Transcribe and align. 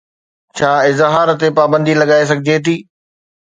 ڇا 0.57 0.71
اظهار 0.91 1.27
تي 1.41 1.47
پابندي 1.59 1.93
لڳائي 2.01 2.23
سگهجي 2.31 2.55
ٿي؟ 2.65 2.75